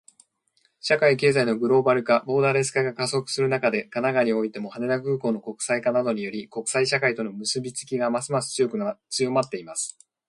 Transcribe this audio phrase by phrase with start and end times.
[0.79, 8.51] 社会・経済のグローバル化、ボーダレス化が加速する中で、神奈川においても、羽田空港の国際化などにより、国際社会との結びつきがますます
[9.11, 9.99] 強まっています。